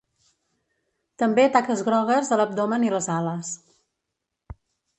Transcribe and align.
També 1.23 1.45
taques 1.57 1.83
grogues 1.89 2.31
a 2.31 2.39
l'abdomen 2.41 2.89
i 2.89 2.91
les 2.95 3.09
ales. 3.19 3.55